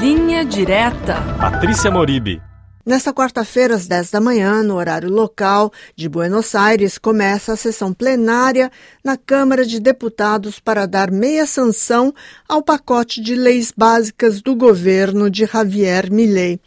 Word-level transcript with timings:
Linha 0.00 0.44
Direta. 0.44 1.16
Patrícia 1.40 1.90
Moribi. 1.90 2.40
Nesta 2.86 3.12
quarta-feira, 3.12 3.74
às 3.74 3.88
10 3.88 4.12
da 4.12 4.20
manhã, 4.20 4.62
no 4.62 4.76
horário 4.76 5.10
local 5.10 5.72
de 5.96 6.08
Buenos 6.08 6.54
Aires, 6.54 6.98
começa 6.98 7.52
a 7.52 7.56
sessão 7.56 7.92
plenária 7.92 8.70
na 9.02 9.16
Câmara 9.16 9.66
de 9.66 9.80
Deputados 9.80 10.60
para 10.60 10.86
dar 10.86 11.10
meia 11.10 11.46
sanção 11.46 12.14
ao 12.48 12.62
pacote 12.62 13.20
de 13.20 13.34
leis 13.34 13.72
básicas 13.76 14.40
do 14.40 14.54
governo 14.54 15.28
de 15.28 15.44
Javier 15.46 16.12
Milei. 16.12 16.60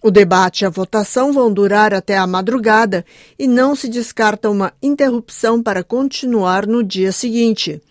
O 0.00 0.08
debate 0.08 0.62
e 0.62 0.64
a 0.64 0.70
votação 0.70 1.32
vão 1.32 1.52
durar 1.52 1.92
até 1.92 2.16
a 2.16 2.26
madrugada 2.26 3.04
e 3.36 3.48
não 3.48 3.74
se 3.74 3.88
descarta 3.88 4.48
uma 4.48 4.72
interrupção 4.80 5.60
para 5.60 5.82
continuar 5.82 6.68
no 6.68 6.84
dia 6.84 7.10
seguinte. 7.10 7.82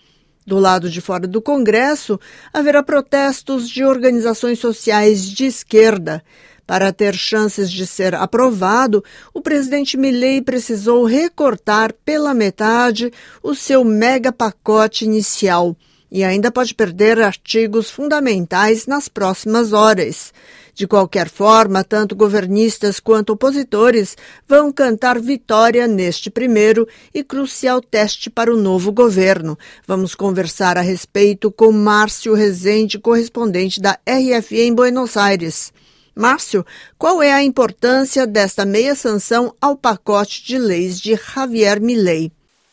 Do 0.50 0.58
lado 0.58 0.90
de 0.90 1.00
fora 1.00 1.28
do 1.28 1.44
Congresso, 1.44 2.20
haverá 2.52 2.82
protestos 2.82 3.70
de 3.70 3.84
organizações 3.84 4.58
sociais 4.58 5.24
de 5.24 5.46
esquerda. 5.46 6.24
Para 6.66 6.92
ter 6.92 7.14
chances 7.14 7.72
de 7.72 7.86
ser 7.86 8.16
aprovado, 8.16 9.04
o 9.32 9.42
presidente 9.42 9.96
Milley 9.96 10.42
precisou 10.42 11.06
recortar 11.06 11.94
pela 12.04 12.34
metade 12.34 13.14
o 13.44 13.54
seu 13.54 13.84
mega 13.86 14.32
pacote 14.32 15.06
inicial 15.06 15.78
e 16.12 16.24
ainda 16.24 16.52
pode 16.52 16.74
perder 16.74 17.22
artigos 17.22 17.90
fundamentais 17.90 18.88
nas 18.88 19.08
próximas 19.08 19.74
horas. 19.74 20.34
De 20.74 20.88
qualquer 20.88 21.30
forma, 21.30 21.84
tanto 21.84 22.16
governistas 22.16 23.00
quanto 23.02 23.34
opositores 23.34 24.16
vão 24.48 24.72
cantar 24.72 25.20
vitória 25.20 25.86
neste 25.88 26.30
primeiro 26.30 26.88
e 27.14 27.24
crucial 27.24 27.82
teste 27.82 28.30
para 28.30 28.54
o 28.54 28.58
novo 28.58 28.92
governo. 28.92 29.58
Vamos 29.86 30.16
conversar 30.16 30.78
a 30.78 30.82
respeito 30.82 31.52
com 31.52 31.72
Márcio 31.72 32.34
Rezende, 32.34 32.98
correspondente 32.98 33.82
da 33.82 34.00
RFE 34.08 34.62
em 34.62 34.74
Buenos 34.74 35.18
Aires. 35.18 35.74
Márcio, 36.16 36.66
qual 36.98 37.22
é 37.22 37.32
a 37.32 37.44
importância 37.44 38.26
desta 38.26 38.66
meia 38.66 38.96
sanção 38.96 39.54
ao 39.60 39.76
pacote 39.76 40.46
de 40.46 40.58
leis 40.58 41.00
de 41.00 41.16
Javier 41.16 41.82
Milei? 41.82 42.32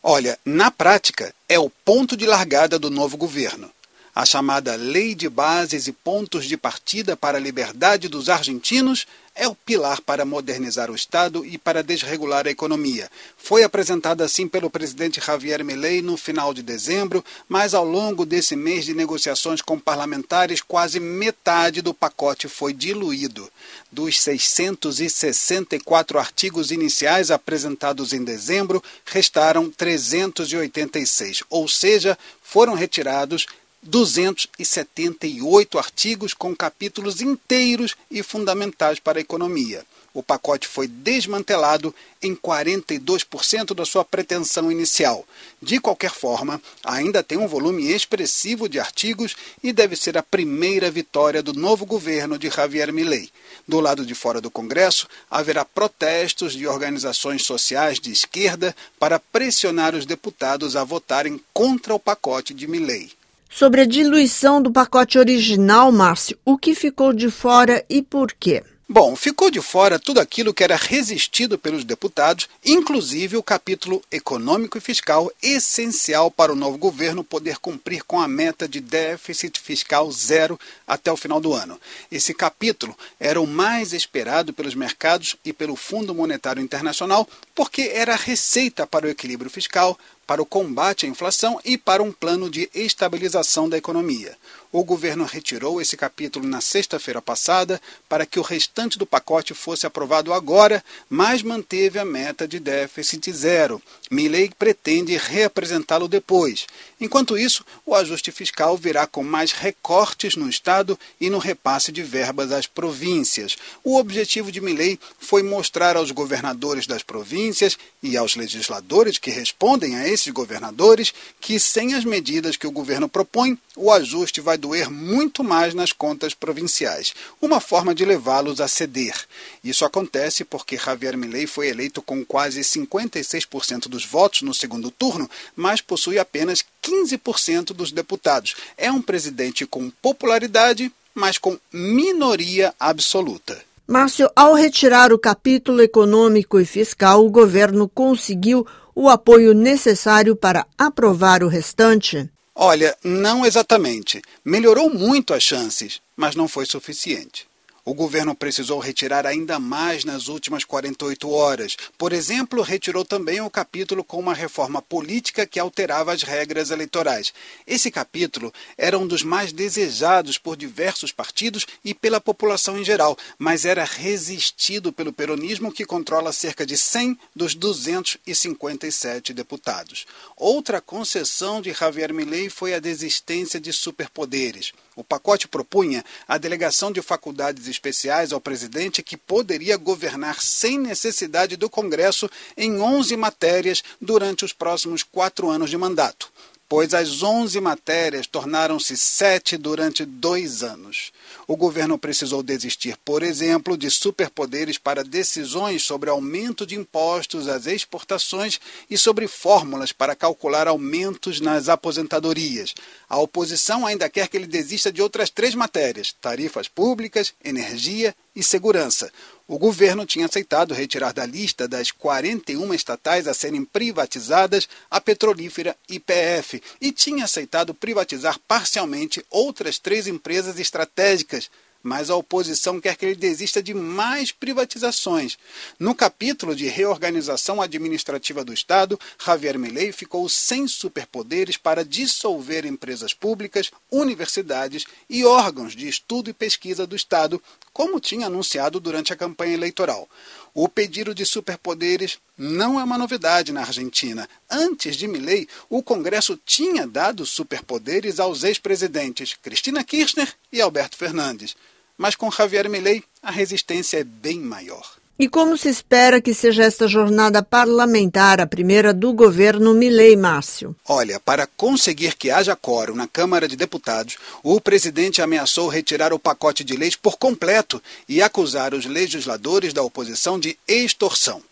Olha, 0.08 0.38
na 0.44 0.70
prática, 0.70 1.34
é 1.48 1.58
o 1.58 1.68
ponto 1.68 2.16
de 2.16 2.26
largada 2.26 2.78
do 2.78 2.88
novo 2.88 3.16
governo. 3.16 3.68
A 4.16 4.24
chamada 4.24 4.74
Lei 4.76 5.14
de 5.14 5.28
Bases 5.28 5.86
e 5.86 5.92
Pontos 5.92 6.46
de 6.46 6.56
Partida 6.56 7.14
para 7.14 7.36
a 7.36 7.40
Liberdade 7.40 8.08
dos 8.08 8.30
Argentinos 8.30 9.06
é 9.34 9.46
o 9.46 9.54
pilar 9.54 10.00
para 10.00 10.24
modernizar 10.24 10.90
o 10.90 10.94
Estado 10.94 11.44
e 11.44 11.58
para 11.58 11.82
desregular 11.82 12.46
a 12.46 12.50
economia. 12.50 13.10
Foi 13.36 13.62
apresentada 13.62 14.24
assim 14.24 14.48
pelo 14.48 14.70
presidente 14.70 15.20
Javier 15.20 15.62
Milei 15.62 16.00
no 16.00 16.16
final 16.16 16.54
de 16.54 16.62
dezembro, 16.62 17.22
mas 17.46 17.74
ao 17.74 17.84
longo 17.84 18.24
desse 18.24 18.56
mês 18.56 18.86
de 18.86 18.94
negociações 18.94 19.60
com 19.60 19.78
parlamentares, 19.78 20.62
quase 20.62 20.98
metade 20.98 21.82
do 21.82 21.92
pacote 21.92 22.48
foi 22.48 22.72
diluído. 22.72 23.52
Dos 23.92 24.18
664 24.18 26.18
artigos 26.18 26.70
iniciais 26.70 27.30
apresentados 27.30 28.14
em 28.14 28.24
dezembro, 28.24 28.82
restaram 29.04 29.70
386, 29.70 31.42
ou 31.50 31.68
seja, 31.68 32.16
foram 32.42 32.72
retirados 32.72 33.46
278 33.86 35.78
artigos 35.78 36.34
com 36.34 36.54
capítulos 36.54 37.20
inteiros 37.20 37.96
e 38.10 38.22
fundamentais 38.22 38.98
para 38.98 39.18
a 39.18 39.22
economia. 39.22 39.84
O 40.16 40.22
pacote 40.22 40.66
foi 40.66 40.88
desmantelado 40.88 41.94
em 42.22 42.34
42% 42.34 43.74
da 43.74 43.84
sua 43.84 44.02
pretensão 44.02 44.72
inicial. 44.72 45.26
De 45.60 45.78
qualquer 45.78 46.10
forma, 46.10 46.58
ainda 46.82 47.22
tem 47.22 47.36
um 47.36 47.46
volume 47.46 47.92
expressivo 47.92 48.66
de 48.66 48.80
artigos 48.80 49.36
e 49.62 49.74
deve 49.74 49.94
ser 49.94 50.16
a 50.16 50.22
primeira 50.22 50.90
vitória 50.90 51.42
do 51.42 51.52
novo 51.52 51.84
governo 51.84 52.38
de 52.38 52.48
Javier 52.48 52.90
Milei. 52.94 53.30
Do 53.68 53.78
lado 53.78 54.06
de 54.06 54.14
fora 54.14 54.40
do 54.40 54.50
Congresso, 54.50 55.06
haverá 55.30 55.66
protestos 55.66 56.54
de 56.54 56.66
organizações 56.66 57.44
sociais 57.44 58.00
de 58.00 58.10
esquerda 58.10 58.74
para 58.98 59.20
pressionar 59.20 59.94
os 59.94 60.06
deputados 60.06 60.76
a 60.76 60.82
votarem 60.82 61.38
contra 61.52 61.94
o 61.94 62.00
pacote 62.00 62.54
de 62.54 62.66
Milei. 62.66 63.10
Sobre 63.48 63.80
a 63.80 63.86
diluição 63.86 64.60
do 64.60 64.70
pacote 64.70 65.18
original, 65.18 65.90
Márcio, 65.90 66.38
o 66.44 66.58
que 66.58 66.74
ficou 66.74 67.12
de 67.12 67.30
fora 67.30 67.84
e 67.88 68.02
por 68.02 68.32
quê? 68.32 68.62
Bom, 68.88 69.16
ficou 69.16 69.50
de 69.50 69.60
fora 69.60 69.98
tudo 69.98 70.20
aquilo 70.20 70.54
que 70.54 70.62
era 70.62 70.76
resistido 70.76 71.58
pelos 71.58 71.82
deputados, 71.82 72.48
inclusive 72.64 73.36
o 73.36 73.42
capítulo 73.42 74.00
econômico 74.12 74.78
e 74.78 74.80
fiscal, 74.80 75.28
essencial 75.42 76.30
para 76.30 76.52
o 76.52 76.56
novo 76.56 76.78
governo 76.78 77.24
poder 77.24 77.58
cumprir 77.58 78.04
com 78.04 78.20
a 78.20 78.28
meta 78.28 78.68
de 78.68 78.78
déficit 78.78 79.58
fiscal 79.58 80.08
zero 80.12 80.56
até 80.86 81.10
o 81.10 81.16
final 81.16 81.40
do 81.40 81.52
ano. 81.52 81.80
Esse 82.12 82.32
capítulo 82.32 82.96
era 83.18 83.40
o 83.40 83.46
mais 83.46 83.92
esperado 83.92 84.52
pelos 84.52 84.76
mercados 84.76 85.34
e 85.44 85.52
pelo 85.52 85.74
Fundo 85.74 86.14
Monetário 86.14 86.62
Internacional, 86.62 87.28
porque 87.56 87.90
era 87.92 88.12
a 88.12 88.16
receita 88.16 88.86
para 88.86 89.06
o 89.06 89.10
equilíbrio 89.10 89.50
fiscal, 89.50 89.98
para 90.26 90.42
o 90.42 90.46
combate 90.46 91.06
à 91.06 91.08
inflação 91.08 91.60
e 91.64 91.78
para 91.78 92.02
um 92.02 92.12
plano 92.12 92.50
de 92.50 92.68
estabilização 92.74 93.68
da 93.68 93.78
economia. 93.78 94.36
O 94.72 94.84
governo 94.84 95.24
retirou 95.24 95.80
esse 95.80 95.96
capítulo 95.96 96.46
na 96.46 96.60
sexta-feira 96.60 97.22
passada 97.22 97.80
para 98.08 98.26
que 98.26 98.38
o 98.38 98.42
restante 98.42 98.98
do 98.98 99.06
pacote 99.06 99.54
fosse 99.54 99.86
aprovado 99.86 100.34
agora, 100.34 100.84
mas 101.08 101.42
manteve 101.42 101.98
a 101.98 102.04
meta 102.04 102.46
de 102.46 102.58
déficit 102.58 103.32
zero. 103.32 103.80
Milley 104.10 104.50
pretende 104.58 105.16
reapresentá-lo 105.16 106.08
depois. 106.08 106.66
Enquanto 107.00 107.38
isso, 107.38 107.64
o 107.86 107.94
ajuste 107.94 108.30
fiscal 108.30 108.76
virá 108.76 109.06
com 109.06 109.22
mais 109.22 109.52
recortes 109.52 110.36
no 110.36 110.48
Estado 110.48 110.98
e 111.20 111.30
no 111.30 111.38
repasse 111.38 111.90
de 111.90 112.02
verbas 112.02 112.52
às 112.52 112.66
províncias. 112.66 113.56
O 113.84 113.96
objetivo 113.96 114.52
de 114.52 114.60
Milley 114.60 114.98
foi 115.18 115.42
mostrar 115.42 115.96
aos 115.96 116.10
governadores 116.10 116.86
das 116.86 117.02
províncias 117.02 117.78
e 118.02 118.16
aos 118.16 118.36
legisladores 118.36 119.18
que 119.18 119.30
respondem 119.30 119.96
a 119.96 120.08
esses 120.16 120.32
governadores 120.32 121.14
que, 121.40 121.60
sem 121.60 121.94
as 121.94 122.04
medidas 122.04 122.56
que 122.56 122.66
o 122.66 122.72
governo 122.72 123.08
propõe, 123.08 123.56
o 123.76 123.92
ajuste 123.92 124.40
vai 124.40 124.58
doer 124.58 124.90
muito 124.90 125.44
mais 125.44 125.74
nas 125.74 125.92
contas 125.92 126.34
provinciais, 126.34 127.14
uma 127.40 127.60
forma 127.60 127.94
de 127.94 128.04
levá-los 128.04 128.60
a 128.60 128.66
ceder. 128.66 129.14
Isso 129.62 129.84
acontece 129.84 130.44
porque 130.44 130.76
Javier 130.76 131.16
Milei 131.16 131.46
foi 131.46 131.68
eleito 131.68 132.02
com 132.02 132.24
quase 132.24 132.60
56% 132.60 133.88
dos 133.88 134.04
votos 134.04 134.42
no 134.42 134.54
segundo 134.54 134.90
turno, 134.90 135.30
mas 135.54 135.80
possui 135.80 136.18
apenas 136.18 136.64
15% 136.82 137.66
dos 137.66 137.92
deputados. 137.92 138.56
É 138.76 138.90
um 138.90 139.02
presidente 139.02 139.66
com 139.66 139.90
popularidade, 139.90 140.90
mas 141.14 141.38
com 141.38 141.58
minoria 141.72 142.74
absoluta. 142.80 143.62
Márcio, 143.86 144.28
ao 144.34 144.52
retirar 144.52 145.12
o 145.12 145.18
capítulo 145.18 145.80
econômico 145.80 146.58
e 146.58 146.64
fiscal, 146.64 147.24
o 147.24 147.30
governo 147.30 147.88
conseguiu 147.88 148.66
o 148.96 149.10
apoio 149.10 149.52
necessário 149.52 150.34
para 150.34 150.66
aprovar 150.78 151.42
o 151.42 151.48
restante? 151.48 152.30
Olha, 152.54 152.96
não 153.04 153.44
exatamente. 153.44 154.22
Melhorou 154.42 154.88
muito 154.88 155.34
as 155.34 155.42
chances, 155.42 156.00
mas 156.16 156.34
não 156.34 156.48
foi 156.48 156.64
suficiente. 156.64 157.46
O 157.88 157.94
governo 157.94 158.34
precisou 158.34 158.80
retirar 158.80 159.24
ainda 159.24 159.60
mais 159.60 160.04
nas 160.04 160.26
últimas 160.26 160.64
48 160.64 161.30
horas. 161.30 161.76
Por 161.96 162.12
exemplo, 162.12 162.60
retirou 162.60 163.04
também 163.04 163.40
o 163.40 163.48
capítulo 163.48 164.02
com 164.02 164.18
uma 164.18 164.34
reforma 164.34 164.82
política 164.82 165.46
que 165.46 165.60
alterava 165.60 166.12
as 166.12 166.24
regras 166.24 166.72
eleitorais. 166.72 167.32
Esse 167.64 167.88
capítulo 167.88 168.52
era 168.76 168.98
um 168.98 169.06
dos 169.06 169.22
mais 169.22 169.52
desejados 169.52 170.36
por 170.36 170.56
diversos 170.56 171.12
partidos 171.12 171.64
e 171.84 171.94
pela 171.94 172.20
população 172.20 172.76
em 172.76 172.84
geral, 172.84 173.16
mas 173.38 173.64
era 173.64 173.84
resistido 173.84 174.92
pelo 174.92 175.12
peronismo 175.12 175.70
que 175.70 175.86
controla 175.86 176.32
cerca 176.32 176.66
de 176.66 176.76
100 176.76 177.16
dos 177.36 177.54
257 177.54 179.32
deputados. 179.32 180.06
Outra 180.36 180.80
concessão 180.80 181.62
de 181.62 181.72
Javier 181.72 182.12
Milei 182.12 182.50
foi 182.50 182.74
a 182.74 182.80
desistência 182.80 183.60
de 183.60 183.72
superpoderes. 183.72 184.72
O 184.96 185.04
pacote 185.04 185.46
propunha 185.46 186.02
a 186.26 186.38
delegação 186.38 186.90
de 186.90 187.02
faculdades 187.02 187.68
especiais 187.76 188.32
ao 188.32 188.40
presidente 188.40 189.02
que 189.02 189.16
poderia 189.16 189.76
governar 189.76 190.42
sem 190.42 190.78
necessidade 190.78 191.56
do 191.56 191.70
Congresso 191.70 192.28
em 192.56 192.80
11 192.80 193.16
matérias 193.16 193.82
durante 194.00 194.44
os 194.44 194.52
próximos 194.52 195.02
quatro 195.02 195.48
anos 195.48 195.70
de 195.70 195.76
mandato 195.76 196.30
pois 196.68 196.94
as 196.94 197.22
11 197.22 197.60
matérias 197.60 198.26
tornaram-se 198.26 198.96
sete 198.96 199.56
durante 199.56 200.04
dois 200.04 200.62
anos. 200.62 201.12
O 201.46 201.56
governo 201.56 201.96
precisou 201.96 202.42
desistir, 202.42 202.96
por 203.04 203.22
exemplo, 203.22 203.76
de 203.76 203.90
superpoderes 203.90 204.78
para 204.78 205.04
decisões 205.04 205.82
sobre 205.82 206.10
aumento 206.10 206.66
de 206.66 206.74
impostos 206.74 207.46
às 207.48 207.66
exportações 207.66 208.60
e 208.90 208.98
sobre 208.98 209.28
fórmulas 209.28 209.92
para 209.92 210.16
calcular 210.16 210.66
aumentos 210.66 211.40
nas 211.40 211.68
aposentadorias. 211.68 212.74
A 213.08 213.18
oposição 213.18 213.86
ainda 213.86 214.08
quer 214.08 214.28
que 214.28 214.36
ele 214.36 214.46
desista 214.46 214.90
de 214.90 215.00
outras 215.00 215.30
três 215.30 215.54
matérias: 215.54 216.14
tarifas 216.20 216.66
públicas, 216.66 217.32
energia 217.44 218.14
e 218.34 218.42
segurança. 218.42 219.10
O 219.48 219.58
governo 219.58 220.04
tinha 220.04 220.26
aceitado 220.26 220.74
retirar 220.74 221.12
da 221.12 221.24
lista 221.24 221.68
das 221.68 221.92
41 221.92 222.74
estatais 222.74 223.28
a 223.28 223.34
serem 223.34 223.64
privatizadas 223.64 224.68
a 224.90 225.00
petrolífera 225.00 225.76
IPF 225.88 226.60
e 226.80 226.90
tinha 226.90 227.24
aceitado 227.24 227.72
privatizar 227.72 228.40
parcialmente 228.48 229.24
outras 229.30 229.78
três 229.78 230.08
empresas 230.08 230.58
estratégicas, 230.58 231.48
mas 231.86 232.10
a 232.10 232.16
oposição 232.16 232.80
quer 232.80 232.96
que 232.96 233.06
ele 233.06 233.14
desista 233.14 233.62
de 233.62 233.72
mais 233.72 234.32
privatizações. 234.32 235.38
No 235.78 235.94
capítulo 235.94 236.56
de 236.56 236.66
reorganização 236.66 237.62
administrativa 237.62 238.44
do 238.44 238.52
Estado, 238.52 238.98
Javier 239.24 239.56
Milei 239.56 239.92
ficou 239.92 240.28
sem 240.28 240.66
superpoderes 240.66 241.56
para 241.56 241.84
dissolver 241.84 242.66
empresas 242.66 243.14
públicas, 243.14 243.70
universidades 243.88 244.84
e 245.08 245.24
órgãos 245.24 245.76
de 245.76 245.86
estudo 245.88 246.28
e 246.28 246.32
pesquisa 246.32 246.88
do 246.88 246.96
Estado, 246.96 247.40
como 247.72 248.00
tinha 248.00 248.26
anunciado 248.26 248.80
durante 248.80 249.12
a 249.12 249.16
campanha 249.16 249.54
eleitoral. 249.54 250.08
O 250.52 250.68
pedido 250.68 251.14
de 251.14 251.24
superpoderes 251.24 252.18
não 252.36 252.80
é 252.80 252.82
uma 252.82 252.98
novidade 252.98 253.52
na 253.52 253.60
Argentina. 253.60 254.28
Antes 254.50 254.96
de 254.96 255.06
Milei, 255.06 255.46
o 255.68 255.82
Congresso 255.82 256.36
tinha 256.44 256.84
dado 256.84 257.24
superpoderes 257.24 258.18
aos 258.18 258.42
ex-presidentes 258.42 259.34
Cristina 259.40 259.84
Kirchner 259.84 260.34
e 260.50 260.60
Alberto 260.60 260.96
Fernandes. 260.96 261.54
Mas 261.96 262.14
com 262.14 262.30
Javier 262.30 262.68
Milei, 262.68 263.02
a 263.22 263.30
resistência 263.30 263.98
é 263.98 264.04
bem 264.04 264.38
maior. 264.38 264.96
E 265.18 265.30
como 265.30 265.56
se 265.56 265.70
espera 265.70 266.20
que 266.20 266.34
seja 266.34 266.64
esta 266.64 266.86
jornada 266.86 267.42
parlamentar, 267.42 268.38
a 268.38 268.46
primeira 268.46 268.92
do 268.92 269.14
governo 269.14 269.72
Milei 269.72 270.14
Márcio? 270.14 270.76
Olha, 270.86 271.18
para 271.18 271.46
conseguir 271.46 272.16
que 272.16 272.30
haja 272.30 272.54
quórum 272.54 272.94
na 272.94 273.08
Câmara 273.08 273.48
de 273.48 273.56
Deputados, 273.56 274.18
o 274.42 274.60
presidente 274.60 275.22
ameaçou 275.22 275.68
retirar 275.68 276.12
o 276.12 276.18
pacote 276.18 276.62
de 276.62 276.76
leis 276.76 276.96
por 276.96 277.16
completo 277.16 277.82
e 278.06 278.20
acusar 278.20 278.74
os 278.74 278.84
legisladores 278.84 279.72
da 279.72 279.82
oposição 279.82 280.38
de 280.38 280.58
extorsão. 280.68 281.42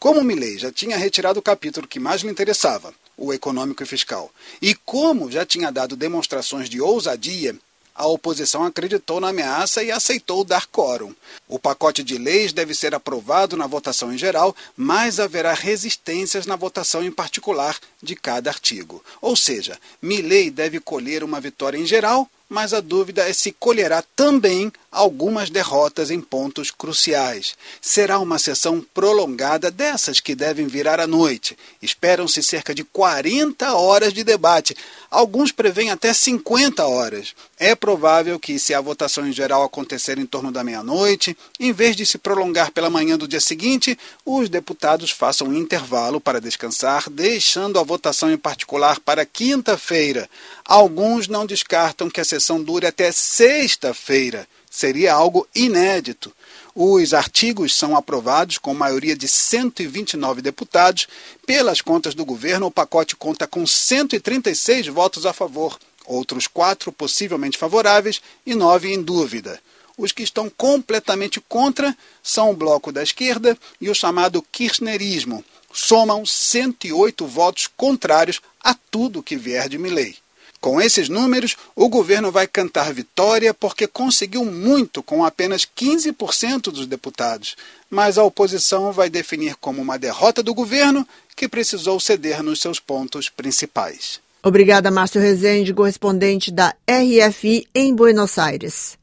Como 0.00 0.24
Milei 0.24 0.58
já 0.58 0.72
tinha 0.72 0.98
retirado 0.98 1.38
o 1.38 1.42
capítulo 1.42 1.86
que 1.86 2.00
mais 2.00 2.22
lhe 2.22 2.30
interessava, 2.30 2.92
o 3.16 3.32
econômico 3.32 3.84
e 3.84 3.86
fiscal, 3.86 4.28
e 4.60 4.74
como 4.74 5.30
já 5.30 5.46
tinha 5.46 5.70
dado 5.70 5.94
demonstrações 5.94 6.68
de 6.68 6.80
ousadia 6.80 7.54
a 7.94 8.06
oposição 8.06 8.64
acreditou 8.64 9.20
na 9.20 9.28
ameaça 9.28 9.82
e 9.82 9.90
aceitou 9.90 10.44
dar 10.44 10.66
quórum. 10.66 11.14
O 11.46 11.58
pacote 11.58 12.02
de 12.02 12.18
leis 12.18 12.52
deve 12.52 12.74
ser 12.74 12.94
aprovado 12.94 13.56
na 13.56 13.66
votação 13.66 14.12
em 14.12 14.18
geral, 14.18 14.54
mas 14.76 15.20
haverá 15.20 15.54
resistências 15.54 16.46
na 16.46 16.56
votação 16.56 17.04
em 17.04 17.12
particular 17.12 17.78
de 18.02 18.16
cada 18.16 18.50
artigo. 18.50 19.02
Ou 19.20 19.36
seja, 19.36 19.78
Milley 20.02 20.50
deve 20.50 20.80
colher 20.80 21.22
uma 21.22 21.40
vitória 21.40 21.78
em 21.78 21.86
geral, 21.86 22.28
mas 22.48 22.74
a 22.74 22.80
dúvida 22.80 23.28
é 23.28 23.32
se 23.32 23.52
colherá 23.52 24.02
também 24.14 24.72
algumas 24.92 25.50
derrotas 25.50 26.10
em 26.10 26.20
pontos 26.20 26.70
cruciais. 26.70 27.56
Será 27.80 28.18
uma 28.18 28.38
sessão 28.38 28.84
prolongada 28.94 29.70
dessas 29.70 30.20
que 30.20 30.34
devem 30.34 30.66
virar 30.66 31.00
à 31.00 31.06
noite. 31.06 31.56
Esperam-se 31.82 32.42
cerca 32.42 32.74
de 32.74 32.84
40 32.84 33.74
horas 33.74 34.12
de 34.12 34.22
debate. 34.22 34.76
Alguns 35.10 35.50
prevêem 35.50 35.90
até 35.90 36.12
50 36.12 36.86
horas. 36.86 37.34
É 37.58 37.74
provável 37.76 38.38
que, 38.38 38.58
se 38.58 38.74
a 38.74 38.80
votação 38.80 39.28
em 39.28 39.32
geral 39.32 39.62
acontecer 39.62 40.18
em 40.18 40.26
torno 40.26 40.50
da 40.50 40.64
meia-noite, 40.64 41.36
em 41.60 41.72
vez 41.72 41.94
de 41.94 42.04
se 42.04 42.18
prolongar 42.18 42.72
pela 42.72 42.90
manhã 42.90 43.16
do 43.16 43.28
dia 43.28 43.40
seguinte, 43.40 43.96
os 44.24 44.48
deputados 44.48 45.12
façam 45.12 45.46
um 45.46 45.54
intervalo 45.54 46.20
para 46.20 46.40
descansar, 46.40 47.08
deixando 47.08 47.78
a 47.78 47.84
votação 47.84 48.32
em 48.32 48.36
particular 48.36 48.98
para 48.98 49.24
quinta-feira. 49.24 50.28
Alguns 50.64 51.28
não 51.28 51.46
descartam 51.46 52.10
que 52.10 52.20
a 52.20 52.24
sessão 52.24 52.60
dure 52.60 52.86
até 52.86 53.12
sexta-feira. 53.12 54.48
Seria 54.68 55.14
algo 55.14 55.46
inédito. 55.54 56.32
Os 56.74 57.14
artigos 57.14 57.72
são 57.72 57.96
aprovados 57.96 58.58
com 58.58 58.74
maioria 58.74 59.14
de 59.14 59.28
129 59.28 60.42
deputados. 60.42 61.06
Pelas 61.46 61.80
contas 61.80 62.16
do 62.16 62.24
governo, 62.24 62.66
o 62.66 62.70
pacote 62.70 63.14
conta 63.14 63.46
com 63.46 63.64
136 63.64 64.88
votos 64.88 65.24
a 65.24 65.32
favor, 65.32 65.78
outros 66.06 66.46
quatro 66.46 66.92
possivelmente 66.92 67.58
favoráveis 67.58 68.20
e 68.44 68.54
nove 68.54 68.92
em 68.92 69.02
dúvida. 69.02 69.60
Os 69.96 70.12
que 70.12 70.22
estão 70.22 70.50
completamente 70.50 71.40
contra 71.40 71.96
são 72.22 72.50
o 72.50 72.56
Bloco 72.56 72.90
da 72.90 73.02
Esquerda 73.02 73.56
e 73.80 73.88
o 73.88 73.94
chamado 73.94 74.42
Kirchnerismo. 74.42 75.44
Somam 75.72 76.26
108 76.26 77.26
votos 77.26 77.68
contrários 77.76 78.40
a 78.62 78.74
tudo 78.74 79.22
que 79.22 79.36
vier 79.36 79.68
de 79.68 79.78
Milley. 79.78 80.16
Com 80.64 80.80
esses 80.80 81.10
números, 81.10 81.56
o 81.76 81.90
governo 81.90 82.32
vai 82.32 82.46
cantar 82.46 82.90
vitória 82.94 83.52
porque 83.52 83.86
conseguiu 83.86 84.46
muito 84.46 85.02
com 85.02 85.22
apenas 85.22 85.66
15% 85.66 86.70
dos 86.70 86.86
deputados. 86.86 87.54
Mas 87.90 88.16
a 88.16 88.24
oposição 88.24 88.90
vai 88.90 89.10
definir 89.10 89.56
como 89.56 89.82
uma 89.82 89.98
derrota 89.98 90.42
do 90.42 90.54
governo 90.54 91.06
que 91.36 91.48
precisou 91.48 92.00
ceder 92.00 92.42
nos 92.42 92.60
seus 92.60 92.80
pontos 92.80 93.28
principais. 93.28 94.23
Obrigada, 94.44 94.90
Márcio 94.90 95.22
Rezende, 95.22 95.72
correspondente 95.72 96.52
da 96.52 96.74
RFI 96.86 97.66
em 97.74 97.94
Buenos 97.94 98.38
Aires. 98.38 98.98